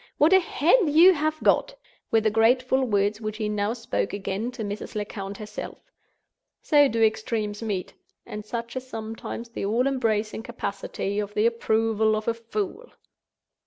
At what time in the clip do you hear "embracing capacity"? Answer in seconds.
9.85-11.19